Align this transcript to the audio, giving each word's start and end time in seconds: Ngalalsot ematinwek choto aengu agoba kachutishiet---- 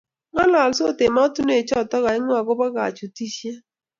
Ngalalsot 0.33 0.99
ematinwek 1.07 1.63
choto 1.69 1.97
aengu 2.09 2.33
agoba 2.39 2.65
kachutishiet---- 2.75 3.61